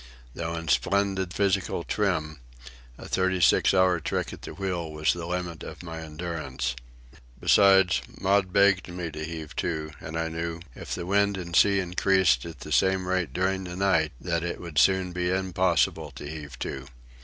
Though 0.33 0.55
in 0.55 0.67
splendid 0.67 1.31
physical 1.31 1.83
trim, 1.83 2.39
a 2.97 3.07
thirty 3.07 3.39
six 3.39 3.71
hour 3.71 3.99
trick 3.99 4.33
at 4.33 4.41
the 4.41 4.55
wheel 4.55 4.91
was 4.91 5.13
the 5.13 5.27
limit 5.27 5.61
of 5.61 5.83
my 5.83 5.99
endurance. 5.99 6.75
Besides, 7.39 8.01
Maud 8.19 8.51
begged 8.51 8.87
me 8.87 9.11
to 9.11 9.23
heave 9.23 9.55
to, 9.57 9.91
and 9.99 10.17
I 10.17 10.27
knew, 10.29 10.61
if 10.75 10.95
the 10.95 11.05
wind 11.05 11.37
and 11.37 11.55
sea 11.55 11.79
increased 11.79 12.45
at 12.45 12.61
the 12.61 12.71
same 12.71 13.07
rate 13.07 13.31
during 13.31 13.63
the 13.65 13.75
night, 13.75 14.13
that 14.19 14.43
it 14.43 14.59
would 14.59 14.79
soon 14.79 15.11
be 15.11 15.29
impossible 15.29 16.09
to 16.15 16.27
heave 16.27 16.57
to. 16.57 16.87